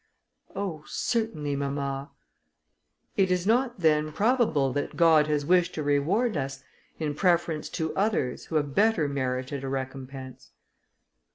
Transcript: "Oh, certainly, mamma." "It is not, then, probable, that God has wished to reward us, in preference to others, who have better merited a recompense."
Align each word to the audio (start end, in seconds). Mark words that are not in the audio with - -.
"Oh, 0.55 0.83
certainly, 0.87 1.55
mamma." 1.55 2.09
"It 3.17 3.29
is 3.29 3.45
not, 3.45 3.81
then, 3.81 4.11
probable, 4.11 4.73
that 4.73 4.97
God 4.97 5.27
has 5.27 5.45
wished 5.45 5.75
to 5.75 5.83
reward 5.83 6.35
us, 6.35 6.63
in 6.97 7.13
preference 7.13 7.69
to 7.77 7.95
others, 7.95 8.45
who 8.45 8.55
have 8.55 8.73
better 8.73 9.07
merited 9.07 9.63
a 9.63 9.69
recompense." 9.69 10.53